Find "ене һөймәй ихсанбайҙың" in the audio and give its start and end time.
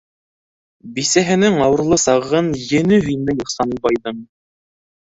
2.81-4.27